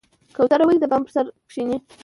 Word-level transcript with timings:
کوتره 0.35 0.63
ولې 0.65 0.79
د 0.81 0.85
بام 0.91 1.01
پر 1.05 1.11
سر 1.15 1.25
کیني؟ 1.51 1.77